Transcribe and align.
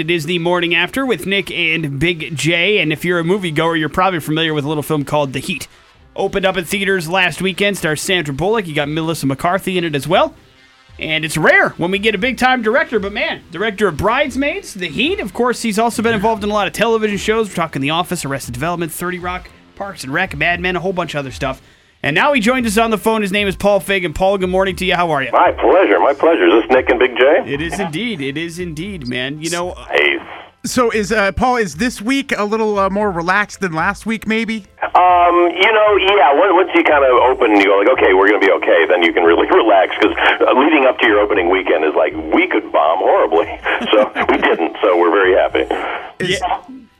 It 0.00 0.10
is 0.10 0.24
the 0.24 0.38
morning 0.38 0.74
after 0.74 1.04
with 1.04 1.26
Nick 1.26 1.50
and 1.50 2.00
Big 2.00 2.34
J. 2.34 2.78
And 2.78 2.90
if 2.90 3.04
you're 3.04 3.18
a 3.18 3.22
moviegoer, 3.22 3.78
you're 3.78 3.90
probably 3.90 4.20
familiar 4.20 4.54
with 4.54 4.64
a 4.64 4.68
little 4.68 4.82
film 4.82 5.04
called 5.04 5.34
The 5.34 5.40
Heat. 5.40 5.68
Opened 6.16 6.46
up 6.46 6.56
in 6.56 6.64
theaters 6.64 7.06
last 7.06 7.42
weekend, 7.42 7.76
stars 7.76 8.00
Sandra 8.00 8.32
Bullock. 8.32 8.66
You 8.66 8.74
got 8.74 8.88
Melissa 8.88 9.26
McCarthy 9.26 9.76
in 9.76 9.84
it 9.84 9.94
as 9.94 10.08
well. 10.08 10.34
And 10.98 11.22
it's 11.22 11.36
rare 11.36 11.70
when 11.70 11.90
we 11.90 11.98
get 11.98 12.14
a 12.14 12.18
big 12.18 12.38
time 12.38 12.62
director, 12.62 12.98
but 12.98 13.12
man, 13.12 13.42
director 13.50 13.88
of 13.88 13.98
Bridesmaids, 13.98 14.72
The 14.72 14.88
Heat. 14.88 15.20
Of 15.20 15.34
course, 15.34 15.60
he's 15.60 15.78
also 15.78 16.00
been 16.00 16.14
involved 16.14 16.42
in 16.42 16.48
a 16.48 16.54
lot 16.54 16.66
of 16.66 16.72
television 16.72 17.18
shows. 17.18 17.50
We're 17.50 17.56
talking 17.56 17.82
The 17.82 17.90
Office, 17.90 18.24
Arrested 18.24 18.54
Development, 18.54 18.90
30 18.90 19.18
Rock, 19.18 19.50
Parks 19.76 20.02
and 20.02 20.14
Rec, 20.14 20.34
Mad 20.34 20.60
Men, 20.60 20.76
a 20.76 20.80
whole 20.80 20.94
bunch 20.94 21.14
of 21.14 21.18
other 21.18 21.30
stuff. 21.30 21.60
And 22.02 22.14
now 22.14 22.32
he 22.32 22.40
joins 22.40 22.66
us 22.66 22.78
on 22.78 22.90
the 22.90 22.98
phone. 22.98 23.20
His 23.20 23.30
name 23.30 23.46
is 23.46 23.56
Paul 23.56 23.78
Feig. 23.80 24.14
Paul, 24.14 24.38
good 24.38 24.48
morning 24.48 24.74
to 24.76 24.86
you. 24.86 24.94
How 24.94 25.10
are 25.10 25.22
you? 25.22 25.30
My 25.32 25.52
pleasure. 25.52 25.98
My 25.98 26.14
pleasure. 26.14 26.46
Is 26.46 26.62
this 26.62 26.70
Nick 26.70 26.88
and 26.88 26.98
Big 26.98 27.14
J? 27.18 27.42
It 27.46 27.60
is 27.60 27.78
indeed. 27.78 28.22
It 28.22 28.38
is 28.38 28.58
indeed, 28.58 29.06
man. 29.06 29.42
You 29.42 29.50
know, 29.50 29.74
Hey. 29.90 30.18
So 30.64 30.90
is 30.90 31.10
uh, 31.10 31.32
Paul? 31.32 31.56
Is 31.56 31.76
this 31.76 32.02
week 32.02 32.32
a 32.36 32.44
little 32.44 32.78
uh, 32.78 32.90
more 32.90 33.10
relaxed 33.10 33.60
than 33.60 33.72
last 33.72 34.04
week? 34.04 34.26
Maybe. 34.26 34.66
Um, 34.82 35.48
you 35.56 35.72
know, 35.72 35.96
yeah. 35.96 36.34
Once 36.36 36.52
once 36.52 36.70
you 36.74 36.84
kind 36.84 37.02
of 37.02 37.16
open, 37.16 37.56
you 37.56 37.64
go 37.64 37.78
like, 37.78 37.88
okay, 37.96 38.12
we're 38.12 38.28
gonna 38.28 38.44
be 38.44 38.52
okay. 38.52 38.84
Then 38.86 39.02
you 39.02 39.12
can 39.14 39.24
really 39.24 39.46
relax 39.50 39.94
because 39.98 40.12
uh, 40.40 40.52
leading 40.60 40.84
up 40.84 40.98
to 40.98 41.06
your 41.06 41.18
opening 41.20 41.48
weekend 41.48 41.84
is 41.84 41.94
like 41.94 42.12
we 42.34 42.46
could 42.46 42.70
bomb 42.72 42.98
horribly, 42.98 43.48
so 43.92 44.12
we 44.28 44.36
didn't. 44.36 44.76
So 44.82 44.98
we're 45.00 45.12
very 45.12 45.32
happy. 45.32 45.64
Is, 46.20 46.42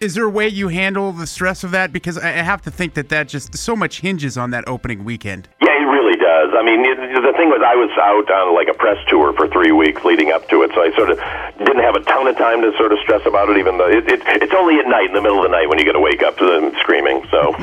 is 0.00 0.14
there 0.14 0.24
a 0.24 0.30
way 0.30 0.48
you 0.48 0.68
handle 0.68 1.12
the 1.12 1.26
stress 1.26 1.62
of 1.62 1.72
that? 1.72 1.92
Because 1.92 2.16
I 2.16 2.30
have 2.30 2.62
to 2.62 2.70
think 2.70 2.94
that 2.94 3.10
that 3.10 3.28
just 3.28 3.54
so 3.54 3.76
much 3.76 4.00
hinges 4.00 4.38
on 4.38 4.50
that 4.50 4.64
opening 4.66 5.04
weekend. 5.04 5.46
Yeah, 5.60 5.76
it 5.76 5.84
really 5.84 6.16
does. 6.16 6.56
I 6.56 6.64
mean, 6.64 6.82
the 6.82 7.34
thing 7.36 7.50
was, 7.52 7.60
I 7.60 7.76
was 7.76 7.90
out 8.00 8.30
on 8.32 8.54
like 8.54 8.68
a 8.68 8.74
press 8.74 8.96
tour 9.08 9.34
for 9.34 9.46
three 9.48 9.72
weeks 9.72 10.02
leading 10.02 10.32
up 10.32 10.48
to 10.48 10.62
it, 10.62 10.70
so 10.74 10.80
I 10.80 10.90
sort 10.96 11.10
of 11.10 11.18
didn't 11.64 11.82
have 11.82 11.94
a 11.94 12.00
ton 12.00 12.26
of 12.26 12.36
time 12.36 12.62
to 12.62 12.72
sort 12.76 12.92
of 12.92 12.98
stress 13.00 13.24
about 13.26 13.48
it. 13.50 13.58
Even 13.58 13.78
though 13.78 13.88
it, 13.88 14.08
it, 14.08 14.22
it's 14.26 14.54
only 14.54 14.78
at 14.78 14.86
night, 14.86 15.08
in 15.08 15.14
the 15.14 15.22
middle 15.22 15.38
of 15.38 15.44
the 15.44 15.54
night, 15.54 15.68
when 15.68 15.78
you 15.78 15.84
got 15.84 15.92
to 15.92 16.00
wake 16.00 16.22
up 16.22 16.36
to 16.38 16.46
them 16.46 16.72
screaming. 16.80 17.22
So 17.30 17.54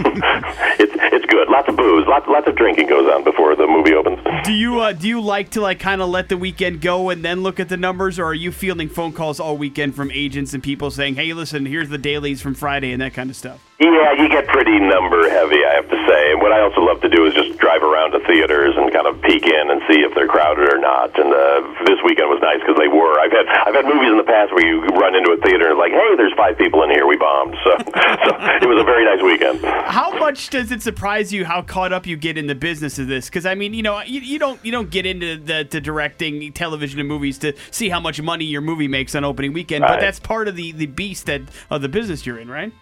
it's 0.79 0.93
it's 1.13 1.25
good. 1.25 1.49
Lots 1.49 1.67
of 1.69 1.75
booze, 1.75 2.07
lots 2.07 2.27
lots 2.27 2.47
of 2.47 2.55
drinking 2.55 2.87
goes 2.87 3.09
on 3.11 3.23
before 3.23 3.55
the 3.55 3.67
movie 3.67 3.93
opens. 3.93 4.19
do 4.43 4.53
you 4.53 4.79
uh, 4.79 4.93
do 4.93 5.07
you 5.07 5.21
like 5.21 5.51
to 5.51 5.61
like 5.61 5.79
kind 5.79 6.01
of 6.01 6.09
let 6.09 6.29
the 6.29 6.37
weekend 6.37 6.81
go 6.81 7.09
and 7.09 7.23
then 7.23 7.41
look 7.41 7.59
at 7.59 7.69
the 7.69 7.77
numbers, 7.77 8.19
or 8.19 8.25
are 8.25 8.33
you 8.33 8.51
fielding 8.51 8.89
phone 8.89 9.13
calls 9.13 9.39
all 9.39 9.57
weekend 9.57 9.95
from 9.95 10.11
agents 10.11 10.53
and 10.53 10.63
people 10.63 10.91
saying, 10.91 11.15
"Hey, 11.15 11.33
listen, 11.33 11.65
here's 11.65 11.89
the 11.89 11.97
dailies 11.97 12.41
from 12.41 12.53
Friday" 12.53 12.91
and 12.91 13.01
that 13.01 13.13
kind 13.13 13.29
of 13.29 13.35
stuff? 13.35 13.66
Yeah, 13.77 14.17
you 14.17 14.25
get 14.25 14.47
pretty 14.49 14.79
number 14.81 15.29
heavy, 15.29 15.61
I 15.61 15.77
have 15.77 15.85
to 15.85 15.99
say. 16.09 16.21
And 16.33 16.41
what 16.41 16.49
I 16.49 16.65
also 16.65 16.81
love 16.81 16.97
to 17.05 17.09
do 17.09 17.29
is 17.29 17.37
just 17.37 17.61
drive 17.61 17.85
around 17.85 18.09
to 18.17 18.19
theaters 18.25 18.73
and 18.73 18.89
kind 18.91 19.05
of 19.05 19.21
peek 19.21 19.45
in 19.45 19.69
and 19.69 19.85
see 19.85 20.01
if 20.01 20.15
they're 20.17 20.27
crowded 20.27 20.73
or 20.73 20.79
not. 20.81 21.13
And 21.13 21.29
uh, 21.29 21.85
this 21.85 22.01
weekend 22.01 22.25
was 22.25 22.41
nice 22.41 22.57
because 22.57 22.73
they 22.81 22.89
were. 22.89 23.21
I've 23.21 23.29
had 23.29 23.45
I've 23.45 23.77
had 23.77 23.85
movies 23.85 24.09
in 24.09 24.17
the 24.17 24.25
past 24.25 24.49
where 24.49 24.65
you 24.65 24.81
run 24.97 25.13
into 25.13 25.29
a 25.29 25.37
theater 25.45 25.69
and 25.69 25.77
it's 25.77 25.83
like, 25.85 25.93
hey, 25.93 26.11
there's 26.17 26.33
five 26.33 26.57
people 26.57 26.81
in 26.81 26.89
here. 26.89 27.05
We 27.05 27.21
bombed. 27.21 27.53
So, 27.61 27.69
so 27.85 28.29
it 28.33 28.65
was 28.65 28.81
a 28.81 28.87
very 28.87 29.05
nice 29.05 29.21
weekend. 29.21 29.61
How 29.61 30.09
much 30.17 30.49
does 30.49 30.71
it 30.73 30.81
surprise 30.81 31.31
you 31.31 31.45
how 31.45 31.61
caught 31.61 31.93
up 31.93 32.07
you 32.07 32.17
get 32.17 32.35
in 32.35 32.47
the 32.47 32.57
business 32.57 32.97
of 32.97 33.05
this? 33.05 33.29
Because 33.29 33.45
I 33.45 33.53
mean, 33.53 33.77
you 33.77 33.83
know, 33.85 34.01
you, 34.01 34.21
you 34.21 34.39
don't 34.39 34.57
you 34.65 34.71
don't 34.71 34.89
get 34.89 35.05
into 35.05 35.37
the 35.37 35.65
to 35.65 35.77
directing 35.77 36.51
television 36.51 36.99
and 36.99 37.07
movies 37.07 37.37
to 37.45 37.53
see 37.69 37.89
how 37.89 37.99
much 37.99 38.19
money 38.25 38.45
your 38.45 38.61
movie 38.61 38.87
makes 38.87 39.13
on 39.13 39.23
opening 39.23 39.53
weekend, 39.53 39.85
but 39.85 39.99
that's 40.01 40.19
part 40.19 40.47
of 40.47 40.55
the 40.55 40.71
the 40.71 40.87
beast 40.87 41.27
that 41.27 41.41
of 41.69 41.83
the 41.83 41.89
business 41.89 42.25
you're 42.25 42.39
in, 42.39 42.49
right? 42.49 42.73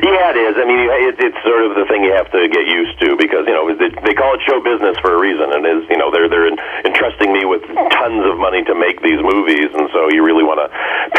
Yeah, 0.00 0.32
it 0.32 0.38
is. 0.40 0.56
I 0.56 0.64
mean, 0.64 0.80
it, 0.88 1.20
it's 1.20 1.36
sort 1.44 1.68
of 1.68 1.76
the 1.76 1.84
thing 1.84 2.00
you 2.00 2.16
have 2.16 2.32
to 2.32 2.48
get 2.48 2.64
used 2.64 2.96
to 3.04 3.12
because 3.20 3.44
you 3.44 3.52
know 3.52 3.68
they, 3.76 3.92
they 4.08 4.16
call 4.16 4.32
it 4.32 4.40
show 4.48 4.56
business 4.56 4.96
for 5.04 5.12
a 5.12 5.20
reason, 5.20 5.52
and 5.52 5.60
is 5.68 5.84
you 5.92 6.00
know 6.00 6.08
they're 6.08 6.32
they're 6.32 6.48
entrusting 6.48 7.28
me 7.28 7.44
with 7.44 7.60
tons 7.92 8.24
of 8.24 8.40
money 8.40 8.64
to 8.64 8.72
make 8.72 9.04
these 9.04 9.20
movies, 9.20 9.68
and 9.68 9.92
so 9.92 10.08
you 10.08 10.24
really 10.24 10.48
want 10.48 10.64
to 10.64 10.72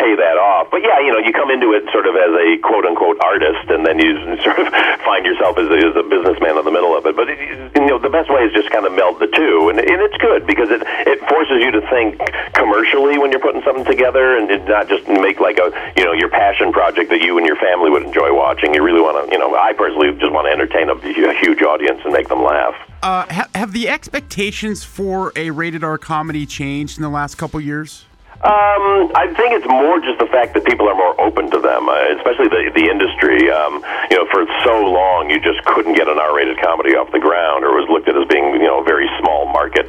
pay 0.04 0.16
that 0.20 0.36
off. 0.36 0.68
But 0.68 0.84
yeah, 0.84 1.00
you 1.00 1.16
know, 1.16 1.23
you 1.23 1.32
come 1.32 1.48
into 1.48 1.72
it 1.72 1.88
sort 1.96 2.04
of 2.04 2.20
as 2.20 2.36
a 2.36 2.59
quote 2.59 2.84
unquote 2.84 3.16
artist, 3.23 3.72
and 3.72 3.88
then 3.88 4.04
you 4.04 4.20
sort 4.44 4.60
of 4.60 4.68
find 5.08 5.23
yourself 5.23 5.56
as 5.56 5.72
a, 5.72 5.80
as 5.80 5.95
a 5.95 6.04
businessman 6.04 6.60
in 6.60 6.66
the 6.68 6.76
middle 6.76 6.92
of 6.92 7.08
it. 7.08 7.16
But 7.16 7.32
it, 7.32 7.40
you 7.80 7.88
know, 7.88 7.98
the 7.98 8.12
best 8.12 8.28
way 8.28 8.44
is 8.44 8.52
just 8.52 8.68
kind 8.70 8.83
of 8.83 8.92
meld 8.92 9.23
the 9.23 9.32
two, 9.32 9.72
and, 9.72 9.80
and 9.80 10.00
it's 10.04 10.20
good 10.20 10.44
because 10.44 10.67
it 10.67 10.83
it 11.08 11.23
forces 11.32 11.64
you 11.64 11.72
to 11.72 11.82
think 11.88 12.20
commercially 12.52 13.16
when 13.17 13.32
you're 13.32 13.44
putting 13.44 13.64
something 13.64 13.88
together, 13.88 14.36
and 14.36 14.52
not 14.67 14.92
just 14.92 15.08
make 15.08 15.39
like 15.39 15.58
a 15.58 15.72
you 15.95 16.04
know 16.04 16.11
your 16.11 16.30
passion 16.30 16.76
project 16.76 17.10
that 17.10 17.23
you 17.23 17.38
and 17.39 17.48
your 17.48 17.58
family 17.58 17.89
would 17.89 18.04
enjoy 18.04 18.36
watching. 18.36 18.76
You 18.76 18.83
really 18.83 19.02
want 19.02 19.23
to, 19.23 19.32
you 19.32 19.39
know, 19.39 19.56
I 19.56 19.72
personally 19.72 20.11
just 20.20 20.32
want 20.36 20.48
to 20.48 20.52
entertain 20.52 20.92
a, 20.92 20.98
a 21.00 21.36
huge 21.39 21.64
audience 21.64 22.02
and 22.04 22.11
make 22.11 22.27
them 22.27 22.44
laugh. 22.44 22.76
Uh, 23.02 23.26
ha- 23.30 23.50
have 23.56 23.73
the 23.73 23.88
expectations 23.89 24.83
for 24.83 25.33
a 25.36 25.52
rated 25.52 25.83
R 25.83 25.98
comedy 25.98 26.45
changed 26.45 26.98
in 26.98 27.04
the 27.04 27.10
last 27.10 27.36
couple 27.36 27.60
years? 27.60 28.06
Um, 28.43 29.08
I 29.15 29.31
think 29.39 29.55
it's 29.55 29.67
more 29.71 30.04
just 30.04 30.20
the 30.20 30.27
fact 30.27 30.52
that 30.59 30.67
people 30.67 30.92
are 30.92 30.99
more 30.99 31.15
open 31.15 31.48
to 31.48 31.64
them, 31.64 31.87
uh, 31.87 31.95
especially 32.20 32.52
the 32.52 32.76
the 32.76 32.92
industry. 32.92 33.48
Um, 33.48 33.80
you 34.11 34.20
know, 34.20 34.27
for 34.36 34.43
so 34.67 34.83
long 34.83 35.31
you 35.31 35.39
just 35.39 35.64
couldn't 35.64 35.95
get 35.95 36.11
an 36.11 36.20
R-rated 36.20 36.59
comedy 36.59 36.92
off 36.92 37.08
the 37.15 37.23
ground, 37.23 37.64
or 37.64 37.71
was 37.71 37.87
looked 37.87 38.11
at 38.11 38.20
as 38.20 38.27
being 38.27 38.52
you 38.59 38.67
know 38.67 38.83
a 38.83 38.86
very 38.86 39.08
small 39.23 39.48
market 39.48 39.87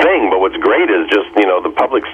thing. 0.00 0.32
But 0.32 0.40
what's 0.40 0.56
great 0.64 0.88
is 0.88 1.12
just 1.12 1.28
you 1.36 1.44
know 1.44 1.60
the 1.60 1.76
public's 1.76 2.08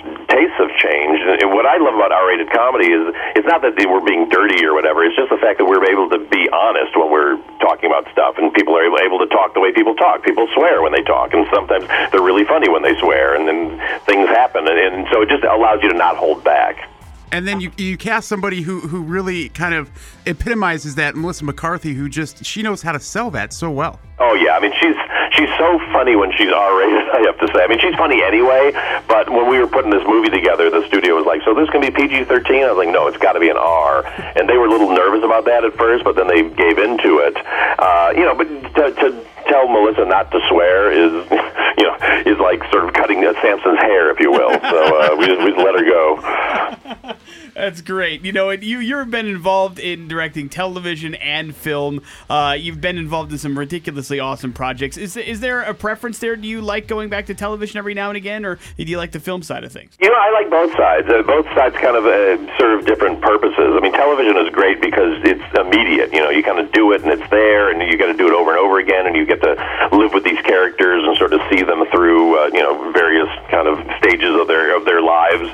changed. 0.86 1.22
And 1.42 1.50
what 1.50 1.66
I 1.66 1.76
love 1.82 1.94
about 1.94 2.12
R-rated 2.14 2.50
comedy 2.54 2.86
is 2.86 3.10
it's 3.34 3.46
not 3.46 3.62
that 3.62 3.74
were 3.90 4.00
being 4.00 4.28
dirty 4.28 4.64
or 4.64 4.74
whatever. 4.74 5.04
It's 5.04 5.16
just 5.16 5.30
the 5.30 5.38
fact 5.38 5.58
that 5.58 5.66
we're 5.66 5.82
able 5.90 6.08
to 6.10 6.18
be 6.30 6.48
honest 6.50 6.94
when 6.96 7.10
we're 7.10 7.36
talking 7.58 7.90
about 7.90 8.06
stuff, 8.12 8.38
and 8.38 8.52
people 8.54 8.76
are 8.76 8.84
able, 8.86 8.98
able 8.98 9.18
to 9.18 9.26
talk 9.26 9.54
the 9.54 9.60
way 9.60 9.72
people 9.72 9.94
talk. 9.94 10.22
People 10.22 10.46
swear 10.54 10.82
when 10.82 10.92
they 10.92 11.02
talk, 11.02 11.34
and 11.34 11.46
sometimes 11.52 11.86
they're 12.10 12.22
really 12.22 12.44
funny 12.44 12.68
when 12.68 12.82
they 12.82 12.94
swear, 12.98 13.34
and 13.34 13.46
then 13.48 13.78
things 14.06 14.28
happen, 14.28 14.66
and, 14.66 14.78
and 14.78 15.06
so 15.10 15.22
it 15.22 15.28
just 15.28 15.44
allows 15.44 15.82
you 15.82 15.90
to 15.90 15.98
not 15.98 16.16
hold 16.16 16.42
back. 16.44 16.88
And 17.32 17.46
then 17.46 17.60
you 17.60 17.72
you 17.76 17.96
cast 17.96 18.28
somebody 18.28 18.62
who 18.62 18.80
who 18.80 19.02
really 19.02 19.48
kind 19.50 19.74
of 19.74 19.90
epitomizes 20.26 20.94
that, 20.94 21.16
Melissa 21.16 21.44
McCarthy, 21.44 21.94
who 21.94 22.08
just 22.08 22.44
she 22.44 22.62
knows 22.62 22.82
how 22.82 22.92
to 22.92 23.00
sell 23.00 23.30
that 23.32 23.52
so 23.52 23.70
well. 23.70 23.98
Oh 24.18 24.34
yeah, 24.34 24.56
I 24.56 24.60
mean 24.60 24.72
she's 24.80 24.96
she's 25.32 25.50
so 25.58 25.78
funny 25.92 26.16
when 26.16 26.32
she's 26.32 26.50
R-rated. 26.52 27.08
I 27.10 27.20
have 27.26 27.38
to 27.38 27.48
say. 27.52 27.64
I 27.64 27.66
mean 27.66 27.80
she's 27.80 27.94
funny 27.96 28.22
anyway. 28.22 28.72
But 29.08 29.28
when 29.30 29.50
we 29.50 29.58
were 29.58 29.66
putting 29.66 29.90
this 29.90 30.04
movie 30.06 30.30
together, 30.30 30.70
the 30.70 30.86
studio 30.86 31.14
was 31.14 31.26
like, 31.26 31.42
"So 31.44 31.52
this 31.54 31.68
can 31.70 31.80
be 31.80 31.90
PG-13?" 31.90 32.64
I 32.64 32.72
was 32.72 32.78
like, 32.78 32.94
"No, 32.94 33.06
it's 33.08 33.18
got 33.18 33.32
to 33.32 33.40
be 33.40 33.50
an 33.50 33.58
R." 33.58 34.06
And 34.36 34.48
they 34.48 34.56
were 34.56 34.66
a 34.66 34.70
little 34.70 34.90
nervous 34.90 35.24
about 35.24 35.44
that 35.46 35.64
at 35.64 35.76
first, 35.76 36.04
but 36.04 36.16
then 36.16 36.28
they 36.28 36.42
gave 36.42 36.78
into 36.78 37.18
it. 37.18 37.36
Uh, 37.78 38.12
you 38.14 38.24
know, 38.24 38.34
but 38.34 38.46
to, 38.46 38.92
to 39.02 39.26
tell 39.48 39.68
Melissa 39.68 40.04
not 40.04 40.30
to 40.32 40.40
swear 40.48 40.90
is, 40.90 41.12
you 41.78 41.84
know, 41.84 41.96
is 42.26 42.35
cutting 43.06 43.24
uh, 43.24 43.32
Samson's 43.40 43.78
hair, 43.80 44.10
if 44.10 44.20
you 44.20 44.30
will. 44.30 44.50
So 44.50 44.98
uh, 45.00 45.16
we 45.16 45.26
just 45.26 45.38
we 45.40 45.52
just 45.52 45.58
let 45.58 45.74
her 45.74 45.84
go. 45.84 47.14
That's 47.54 47.80
great. 47.80 48.22
You 48.22 48.32
know, 48.32 48.50
you 48.50 48.80
you've 48.80 49.10
been 49.10 49.26
involved 49.26 49.78
in 49.78 50.08
directing 50.08 50.48
television 50.48 51.14
and 51.14 51.54
film. 51.54 52.02
Uh, 52.28 52.56
you've 52.58 52.80
been 52.80 52.98
involved 52.98 53.32
in 53.32 53.38
some 53.38 53.58
ridiculously 53.58 54.20
awesome 54.20 54.52
projects. 54.52 54.96
Is 54.96 55.16
is 55.16 55.40
there 55.40 55.62
a 55.62 55.72
preference 55.72 56.18
there? 56.18 56.36
Do 56.36 56.46
you 56.46 56.60
like 56.60 56.86
going 56.86 57.08
back 57.08 57.26
to 57.26 57.34
television 57.34 57.78
every 57.78 57.94
now 57.94 58.08
and 58.10 58.16
again, 58.16 58.44
or 58.44 58.58
do 58.76 58.84
you 58.84 58.98
like 58.98 59.12
the 59.12 59.20
film 59.20 59.42
side 59.42 59.64
of 59.64 59.72
things? 59.72 59.96
You 60.00 60.10
know, 60.10 60.18
I 60.18 60.30
like 60.32 60.50
both 60.50 60.72
sides. 60.76 61.08
Uh, 61.08 61.22
both 61.22 61.46
sides 61.54 61.76
kind 61.76 61.96
of 61.96 62.04
uh, 62.04 62.58
serve 62.58 62.84
different 62.84 63.22
purposes. 63.22 63.72
I 63.72 63.80
mean, 63.80 63.92
television 63.92 64.36
is 64.36 64.50
great 64.52 64.80
because 64.80 65.16
it's 65.24 65.58
immediate. 65.58 66.12
You 66.12 66.20
know, 66.20 66.30
you 66.30 66.42
kind 66.42 66.58
of 66.58 66.70
do 66.72 66.92
it 66.92 67.02
and 67.02 67.10
it's 67.10 67.30
there, 67.30 67.70
and 67.70 67.80
you 67.80 67.96
got 67.96 68.12
to 68.12 68.16
do 68.16 68.26
it 68.26 68.34
over 68.34 68.50
and 68.50 68.60
over 68.60 68.78
again, 68.78 69.06
and 69.06 69.16
you 69.16 69.24
get 69.24 69.40
to 69.42 69.88
live 69.92 70.12
with 70.12 70.24
these 70.24 70.40
characters 70.42 71.04
and 71.04 71.16
sort 71.16 71.32
of 71.32 71.40
see 71.50 71.62
them 71.62 71.86
through, 71.90 72.38
uh, 72.38 72.46
you 72.52 72.60
know, 72.60 72.92
various 72.92 73.28
kind 73.50 73.66
of 73.66 73.80
stages 73.96 74.34
of 74.36 74.46
their 74.46 74.76
of 74.76 74.84
their 74.84 75.00
lives, 75.00 75.48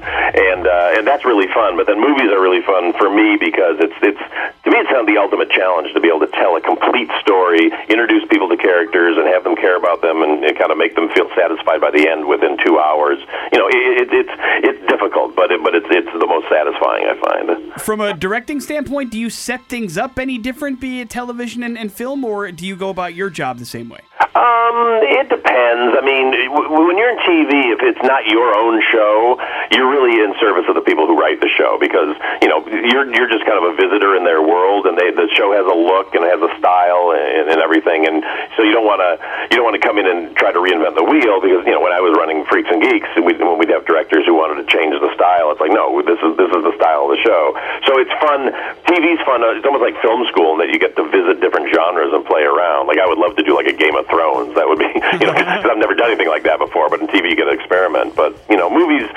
and 0.62 0.70
uh, 0.70 0.98
and 0.98 1.06
that's 1.06 1.24
really 1.24 1.48
fun. 1.52 1.76
But 1.76 1.86
then 1.86 2.00
movies 2.00 2.30
are 2.30 2.40
really 2.40 2.62
fun 2.62 2.92
for 2.94 3.10
me 3.10 3.36
because 3.36 3.82
it's 3.82 3.98
it's 4.02 4.22
to 4.62 4.70
me 4.70 4.78
it's 4.78 4.88
kind 4.88 5.02
of 5.02 5.06
the 5.10 5.18
ultimate 5.18 5.50
challenge 5.50 5.92
to 5.94 6.00
be 6.00 6.08
able 6.08 6.20
to 6.20 6.30
tell 6.32 6.54
a 6.56 6.60
complete 6.60 7.10
story, 7.20 7.70
introduce 7.88 8.22
people 8.30 8.48
to 8.48 8.56
characters, 8.56 9.18
and 9.18 9.26
have 9.26 9.42
them 9.42 9.56
care 9.56 9.76
about 9.76 10.02
them, 10.02 10.22
and, 10.22 10.44
and 10.44 10.56
kind 10.58 10.70
of 10.70 10.78
make 10.78 10.94
them 10.94 11.10
feel 11.10 11.28
satisfied 11.34 11.80
by 11.80 11.90
the 11.90 12.06
end 12.08 12.26
within 12.26 12.56
two 12.64 12.78
hours. 12.78 13.18
You 13.52 13.58
know, 13.58 13.68
it, 13.68 14.06
it, 14.06 14.08
it's 14.12 14.34
it's 14.62 14.82
difficult, 14.86 15.34
but 15.34 15.50
it, 15.50 15.62
but 15.62 15.74
it's 15.74 15.86
it's 15.90 16.12
the 16.12 16.26
most 16.26 16.46
satisfying 16.48 17.10
I 17.10 17.16
find. 17.18 17.82
From 17.82 18.00
a 18.00 18.14
directing 18.14 18.60
standpoint, 18.60 19.10
do 19.10 19.18
you 19.18 19.30
set 19.30 19.66
things 19.66 19.98
up 19.98 20.18
any 20.18 20.38
different, 20.38 20.80
be 20.80 21.00
it 21.00 21.10
television 21.10 21.62
and, 21.62 21.76
and 21.76 21.92
film, 21.92 22.24
or 22.24 22.50
do 22.52 22.66
you 22.66 22.76
go 22.76 22.90
about 22.90 23.14
your 23.14 23.30
job 23.30 23.58
the 23.58 23.66
same 23.66 23.88
way? 23.88 24.00
Um, 24.32 25.04
it 25.04 25.28
depends. 25.28 25.92
I 25.92 26.00
mean, 26.00 26.32
w- 26.48 26.86
when 26.86 26.96
you're 26.96 27.12
in 27.12 27.20
TV, 27.20 27.68
if 27.68 27.80
it's 27.82 28.00
not 28.02 28.24
your 28.26 28.56
own 28.56 28.80
show, 28.90 29.36
you're 29.72 29.88
really 29.88 30.20
in 30.20 30.36
service 30.38 30.68
of 30.68 30.76
the 30.76 30.84
people 30.84 31.08
who 31.08 31.16
write 31.16 31.40
the 31.40 31.48
show 31.56 31.80
because 31.80 32.12
you 32.44 32.48
know 32.48 32.60
you're 32.68 33.08
you're 33.08 33.28
just 33.28 33.44
kind 33.48 33.56
of 33.56 33.64
a 33.72 33.74
visitor 33.74 34.14
in 34.14 34.24
their 34.24 34.44
world, 34.44 34.84
and 34.86 34.96
they 34.96 35.10
the 35.10 35.28
show 35.34 35.52
has 35.56 35.64
a 35.64 35.76
look 35.76 36.12
and 36.12 36.22
has 36.28 36.40
a 36.44 36.52
style 36.60 37.16
and, 37.16 37.48
and 37.48 37.58
everything, 37.64 38.04
and 38.04 38.20
so 38.56 38.62
you 38.62 38.72
don't 38.72 38.84
want 38.84 39.00
to 39.00 39.16
you 39.48 39.56
don't 39.56 39.64
want 39.64 39.76
to 39.76 39.82
come 39.82 39.96
in 39.96 40.04
and 40.04 40.36
try 40.36 40.52
to 40.52 40.60
reinvent 40.60 40.94
the 40.94 41.04
wheel 41.04 41.40
because 41.40 41.64
you 41.64 41.72
know 41.72 41.80
when 41.80 41.92
I 41.92 42.04
was 42.04 42.12
running 42.12 42.44
Freaks 42.44 42.68
and 42.68 42.84
Geeks, 42.84 43.08
we, 43.16 43.32
when 43.40 43.56
we'd 43.56 43.72
have 43.72 43.88
directors 43.88 44.28
who 44.28 44.36
wanted 44.36 44.60
to 44.60 44.66
change 44.68 44.92
the 44.92 45.12
style, 45.16 45.50
it's 45.50 45.60
like 45.60 45.72
no, 45.72 45.88
this 46.04 46.20
is 46.20 46.36
this 46.36 46.52
is 46.52 46.62
the 46.62 46.74
style 46.76 47.08
of 47.08 47.16
the 47.16 47.20
show. 47.24 47.56
So 47.88 47.96
it's 47.96 48.12
fun. 48.20 48.52
TV's 48.84 49.24
fun. 49.24 49.40
It's 49.56 49.64
almost 49.64 49.82
like 49.82 49.96
film 50.04 50.28
school 50.28 50.54
in 50.54 50.58
that 50.60 50.68
you 50.68 50.78
get 50.78 50.94
to 51.00 51.04
visit 51.08 51.40
different 51.40 51.72
genres 51.72 52.12
and 52.12 52.20
play 52.28 52.44
around. 52.44 52.92
Like 52.92 53.00
I 53.00 53.08
would 53.08 53.18
love 53.18 53.40
to 53.40 53.44
do 53.44 53.56
like 53.56 53.66
a 53.66 53.76
Game 53.76 53.96
of 53.96 54.04
Thrones. 54.12 54.52
That 54.52 54.68
would 54.68 54.78
be 54.78 54.92
you 55.20 55.26
know 55.26 55.32
because 55.32 55.64
I've 55.64 55.80
never 55.80 55.96
done 55.96 56.12
anything 56.12 56.28
like 56.28 56.44
that 56.44 56.60
before. 56.60 56.92
But 56.92 57.00
in 57.00 57.08
TV 57.08 57.32
you 57.32 57.36
get 57.40 57.48
to 57.48 57.56
experiment. 57.56 58.12
But 58.12 58.36
you 58.52 58.60
know 58.60 58.68
movies 58.68 59.08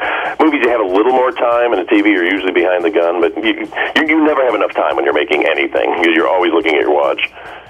movies 0.45 0.61
you 0.63 0.69
have 0.69 0.81
a 0.81 0.85
little 0.87 1.11
more 1.11 1.31
time, 1.31 1.73
and 1.73 1.81
in 1.81 1.87
TV 1.87 2.05
you're 2.13 2.25
usually 2.31 2.53
behind 2.53 2.83
the 2.85 2.91
gun. 2.91 3.19
But 3.21 3.35
you, 3.43 3.53
you 3.95 4.07
you 4.07 4.23
never 4.25 4.43
have 4.45 4.53
enough 4.55 4.73
time 4.73 4.95
when 4.95 5.05
you're 5.05 5.13
making 5.13 5.45
anything. 5.47 5.89
You- 6.03 6.13
You're 6.15 6.27
always 6.29 6.53
looking 6.53 6.75
at 6.75 6.81
your 6.81 6.93
watch. 6.93 7.21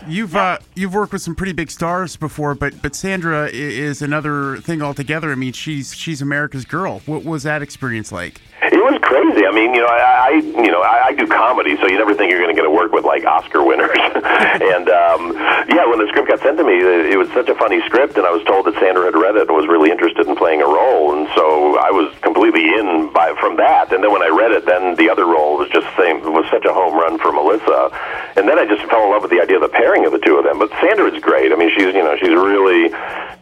You've 0.08 0.36
uh, 0.36 0.60
you've 0.76 0.94
worked 0.94 1.14
with 1.14 1.24
some 1.24 1.34
pretty 1.34 1.54
big 1.54 1.72
stars 1.72 2.16
before, 2.16 2.54
but 2.54 2.80
but 2.84 2.94
Sandra 2.96 3.50
is 3.52 4.04
another 4.04 4.58
thing 4.58 4.82
altogether. 4.84 5.32
I 5.32 5.36
mean, 5.36 5.54
she's 5.54 5.96
she's 5.96 6.22
America's 6.22 6.64
girl. 6.66 7.02
What 7.08 7.24
was 7.26 7.42
that 7.44 7.64
experience 7.64 8.12
like? 8.12 8.40
It 8.62 8.78
was 8.78 9.00
crazy. 9.02 9.46
I 9.48 9.52
mean, 9.52 9.74
you 9.74 9.82
know, 9.82 9.88
I, 9.88 10.30
I 10.30 10.30
you 10.62 10.72
know, 10.72 10.82
I, 10.82 11.08
I 11.08 11.14
do 11.14 11.26
comedy, 11.28 11.76
so 11.78 11.88
you 11.88 11.98
never 11.98 12.14
think 12.14 12.30
you're 12.30 12.40
going 12.42 12.54
to 12.56 12.60
get 12.60 12.68
to 12.68 12.72
work 12.74 12.92
with 12.92 13.04
like 13.04 13.26
Oscar 13.26 13.64
winners. 13.66 13.98
and 13.98 14.90
um, 14.90 15.34
yeah, 15.74 15.86
when 15.90 15.98
the 15.98 16.06
script 16.10 16.28
got 16.30 16.40
sent 16.42 16.58
to 16.58 16.64
me, 16.64 16.78
it, 16.78 17.14
it 17.14 17.18
was 17.18 17.30
such 17.34 17.50
a 17.50 17.56
funny 17.56 17.82
script, 17.88 18.18
and 18.18 18.26
I 18.28 18.32
was 18.32 18.44
told 18.46 18.66
that 18.68 18.76
Sandra 18.80 19.06
had 19.06 19.16
read 19.16 19.36
it 19.38 19.48
and 19.50 19.58
was 19.58 19.66
really 19.68 19.90
interested 19.90 20.28
in 20.28 20.36
playing 20.36 20.62
a 20.62 20.66
role, 20.70 21.18
and 21.18 21.28
so 21.36 21.78
I 21.82 21.90
was 21.90 22.14
completely 22.22 22.66
in 22.78 23.10
by 23.14 23.34
from 23.40 23.58
that. 23.58 23.92
And 23.92 24.04
then 24.04 24.12
when 24.12 24.22
I 24.22 24.30
read 24.30 24.52
it, 24.52 24.66
then 24.66 24.96
the 24.96 25.05
other 25.16 25.26
role 25.26 25.65
same 25.98 26.22
was 26.22 26.46
such 26.52 26.66
a 26.66 26.74
home 26.74 26.96
run 26.96 27.18
for 27.18 27.32
Melissa. 27.32 27.92
And 28.36 28.48
then 28.48 28.60
I 28.60 28.66
just 28.66 28.84
fell 28.90 29.04
in 29.06 29.12
love 29.12 29.22
with 29.22 29.32
the 29.32 29.42
idea 29.42 29.58
of 29.58 29.64
the 29.64 29.74
pairing 29.74 30.06
of 30.06 30.12
the 30.12 30.20
two 30.20 30.38
of 30.38 30.44
them. 30.44 30.60
But 30.60 30.70
Sandra 30.82 31.12
is 31.12 31.22
great. 31.22 31.52
I 31.52 31.56
mean, 31.56 31.72
she's 31.72 31.94
you 31.94 32.04
know 32.04 32.16
she's 32.18 32.36
really 32.36 32.90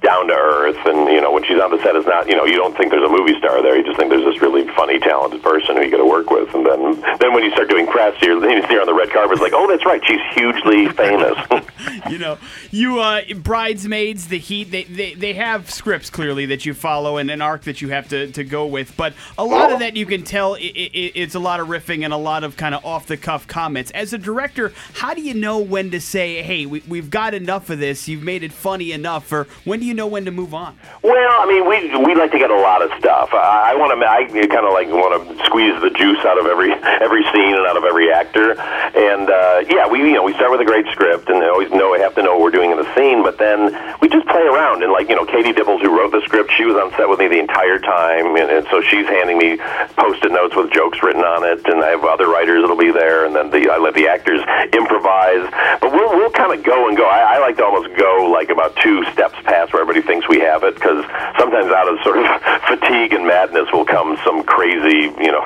down 0.02 0.28
to 0.28 0.36
earth, 0.36 0.78
and 0.86 1.10
you 1.10 1.22
know 1.22 1.32
when 1.32 1.44
she's 1.44 1.60
on 1.60 1.72
the 1.72 1.82
set, 1.82 1.96
it's 1.96 2.06
not 2.06 2.28
you 2.28 2.36
know 2.36 2.46
you 2.46 2.56
don't 2.56 2.76
think 2.76 2.92
there's 2.92 3.08
a 3.08 3.12
movie 3.12 3.38
star 3.40 3.62
there. 3.62 3.76
You 3.76 3.84
just 3.84 3.98
think 3.98 4.10
there's 4.10 4.26
this 4.26 4.42
really 4.42 4.68
funny, 4.76 5.00
talented 5.00 5.42
person 5.42 5.78
who 5.78 5.84
you 5.84 5.90
get 5.90 5.98
to 5.98 6.06
work 6.06 6.30
with. 6.30 6.54
And 6.54 6.66
then 6.66 7.02
then 7.20 7.34
when 7.34 7.44
you 7.44 7.52
start 7.52 7.70
doing 7.70 7.88
press, 7.88 8.14
you're 8.22 8.40
then 8.40 8.52
you 8.52 8.62
see 8.68 8.76
her 8.76 8.82
on 8.82 8.88
the 8.88 8.94
red 8.94 9.10
carpet, 9.10 9.34
it's 9.34 9.42
like 9.42 9.54
oh 9.54 9.68
that's 9.68 9.86
right, 9.86 10.02
she's 10.06 10.22
hugely 10.34 10.90
famous. 11.00 11.38
you 12.10 12.20
know, 12.20 12.38
you 12.72 13.00
uh, 13.00 13.22
bridesmaids, 13.36 14.28
the 14.28 14.40
heat. 14.40 14.72
They, 14.72 14.84
they 14.84 15.14
they 15.14 15.34
have 15.34 15.72
scripts 15.72 16.10
clearly 16.10 16.46
that 16.48 16.66
you 16.66 16.74
follow 16.74 17.18
and 17.18 17.32
an 17.32 17.42
arc 17.42 17.64
that 17.64 17.82
you 17.82 17.90
have 17.90 18.10
to, 18.10 18.32
to 18.32 18.44
go 18.44 18.66
with. 18.66 18.96
But 18.98 19.14
a 19.38 19.46
lot 19.46 19.72
of 19.72 19.80
that 19.80 19.96
you 19.96 20.06
can 20.06 20.24
tell 20.24 20.56
i 20.56 20.58
i 20.58 20.90
it's 20.94 21.36
a 21.36 21.40
lot 21.40 21.60
of 21.60 21.68
riffing 21.68 22.04
and 22.04 22.14
a 22.14 22.18
lot 22.18 22.43
of 22.44 22.57
kind 22.57 22.75
of 22.75 22.86
off 22.86 23.07
the 23.07 23.18
cuff 23.18 23.48
comments. 23.48 23.92
As 23.92 24.13
a 24.13 24.18
director, 24.18 24.74
how 24.94 25.13
do 25.13 25.22
you 25.22 25.34
know 25.34 25.60
when 25.60 25.92
to 25.92 26.00
say, 26.00 26.42
"Hey, 26.44 26.66
we, 26.66 26.84
we've 26.88 27.10
got 27.10 27.34
enough 27.34 27.69
of 27.69 27.80
this. 27.80 28.07
You've 28.07 28.24
made 28.24 28.44
it 28.44 28.54
funny 28.54 28.92
enough," 28.92 29.31
or 29.31 29.48
when 29.63 29.80
do 29.80 29.86
you 29.86 29.94
know 29.94 30.07
when 30.07 30.25
to 30.25 30.31
move 30.31 30.54
on? 30.54 30.78
Well, 31.01 31.42
I 31.42 31.45
mean, 31.48 31.68
we 31.68 32.06
we 32.06 32.16
like 32.16 32.31
to 32.31 32.40
get 32.40 32.51
a 32.51 32.60
lot 32.60 32.81
of 32.81 32.92
stuff. 33.00 33.34
I, 33.34 33.72
I 33.72 33.75
want 33.75 34.00
to, 34.00 34.06
I 34.06 34.25
kind 34.48 34.66
of 34.66 34.74
like 34.74 34.88
want 34.90 35.38
to 35.38 35.45
squeeze 35.45 35.80
the 35.81 35.90
juice 35.90 36.24
out 36.25 36.40
of 36.40 36.45
every 36.45 36.72
every 36.74 37.24
scene 37.34 37.56
and 37.56 37.66
out 37.66 37.78
of 37.78 37.84
every 37.84 38.12
actor. 38.12 38.60
And 38.60 39.30
uh, 39.30 39.63
yeah, 39.69 39.88
we 39.88 40.00
you 40.00 40.13
know 40.13 40.24
we 40.24 40.34
start 40.34 40.51
with 40.51 40.62
a 40.62 40.66
great 40.66 40.86
script 40.92 41.30
and 41.30 41.44
always 41.44 41.72
know 41.72 41.94
have 42.04 42.16
to 42.16 42.24
know 42.24 42.34
what 42.34 42.42
we're 42.42 42.51
doing 42.51 42.72
in 42.72 42.78
the 42.78 42.90
scene, 42.95 43.24
but 43.24 43.38
then 43.38 43.72
we 44.01 44.10
just 44.10 44.28
play 44.28 44.44
around. 44.44 44.84
And 44.84 44.92
like 44.92 45.10
you 45.10 45.16
know, 45.16 45.25
Katie 45.25 45.54
Dippold, 45.54 45.81
who 45.81 45.95
wrote 45.95 46.12
the 46.12 46.22
script, 46.25 46.51
she 46.56 46.66
was 46.66 46.75
on 46.75 46.92
set 46.92 47.07
with 47.07 47.19
me 47.19 47.28
the 47.28 47.40
entire 47.40 47.80
time, 47.80 48.36
and, 48.36 48.51
and 48.51 48.68
so 48.69 48.81
she's 48.81 49.07
handing 49.07 49.38
me 49.38 49.57
post-it 49.95 50.31
notes 50.31 50.56
with 50.56 50.72
jokes 50.72 51.01
written 51.01 51.24
on 51.24 51.44
it, 51.44 51.66
and 51.66 51.84
I 51.84 51.90
have 51.90 52.04
other 52.04 52.28
writers 52.33 52.63
that'll 52.63 52.75
be 52.75 52.91
there, 52.91 53.25
and 53.25 53.35
then 53.35 53.53
the, 53.53 53.69
I 53.69 53.77
let 53.77 53.94
the 53.94 54.09
actors 54.09 54.41
improvise. 54.74 55.45
But 55.80 55.94
we'll 55.94 56.09
we'll 56.18 56.33
kind 56.33 56.51
of 56.51 56.65
go 56.65 56.89
and 56.89 56.97
go. 56.97 57.06
I, 57.06 57.38
I 57.38 57.39
like 57.39 57.57
to 57.57 57.65
almost 57.65 57.94
go 57.95 58.27
like 58.33 58.50
about 58.50 58.75
two 58.77 59.06
steps 59.13 59.38
past 59.45 59.71
where 59.71 59.81
everybody 59.81 60.01
thinks 60.06 60.27
we 60.27 60.39
have 60.41 60.63
it, 60.63 60.74
because 60.75 61.06
sometimes 61.38 61.69
out 61.69 61.88
of 61.88 62.01
sort 62.01 62.18
of 62.18 62.25
fatigue 62.68 63.13
and 63.13 63.27
madness 63.27 63.69
will 63.71 63.85
come 63.85 64.18
some 64.25 64.44
crazy, 64.44 65.13
you 65.21 65.31
know, 65.31 65.45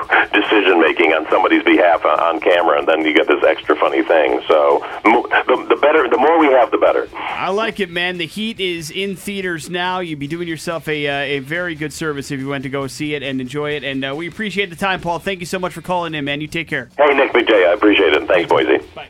decision 0.58 0.80
making 0.80 1.12
on 1.12 1.26
somebody's 1.30 1.62
behalf 1.62 2.04
on, 2.04 2.18
on 2.20 2.40
camera, 2.40 2.78
and 2.78 2.88
then 2.88 3.04
you 3.04 3.14
get 3.14 3.26
this 3.26 3.42
extra 3.44 3.76
funny 3.76 4.02
thing. 4.02 4.40
So 4.46 4.84
the, 5.04 5.66
the 5.68 5.76
better, 5.76 6.08
the 6.08 6.18
more 6.18 6.38
we 6.38 6.46
have, 6.46 6.70
the 6.70 6.78
better. 6.78 7.08
I 7.14 7.50
like 7.50 7.80
it, 7.80 7.90
man. 7.90 8.18
The 8.18 8.26
Heat 8.26 8.60
is 8.60 8.90
in 8.90 9.16
theaters 9.16 9.70
now. 9.70 10.00
You'd 10.00 10.18
be 10.18 10.26
doing 10.26 10.48
yourself 10.48 10.88
a, 10.88 11.06
uh, 11.06 11.12
a 11.12 11.38
very 11.40 11.74
good 11.74 11.92
service 11.92 12.30
if 12.30 12.40
you 12.40 12.48
went 12.48 12.64
to 12.64 12.70
go 12.70 12.86
see 12.86 13.14
it 13.14 13.22
and 13.22 13.40
enjoy 13.40 13.72
it. 13.72 13.84
And 13.84 14.04
uh, 14.04 14.14
we 14.16 14.28
appreciate 14.28 14.70
the 14.70 14.76
time, 14.76 15.00
Paul. 15.00 15.18
Thank 15.18 15.40
you 15.40 15.46
so 15.46 15.58
much 15.58 15.72
for 15.72 15.82
calling 15.82 16.14
in, 16.14 16.24
man. 16.24 16.40
You 16.40 16.48
take 16.48 16.68
care. 16.68 16.88
Hey, 16.96 17.14
Nick 17.14 17.32
McJay, 17.32 17.68
I 17.68 17.72
appreciate 17.72 18.12
it. 18.12 18.26
Thanks, 18.26 18.48
Boise. 18.48 18.78
Bye. 18.94 19.08